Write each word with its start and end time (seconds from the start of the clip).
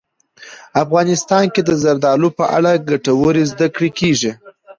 افغانستان 0.83 1.43
کې 1.53 1.61
د 1.65 1.71
زردالو 1.83 2.29
په 2.39 2.45
اړه 2.57 2.71
ګټورې 2.89 3.43
زده 3.51 3.67
کړې 3.75 3.89
کېږي. 3.99 4.31